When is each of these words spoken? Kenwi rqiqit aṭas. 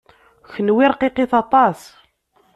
Kenwi 0.51 0.85
rqiqit 0.91 1.33
aṭas. 1.41 1.79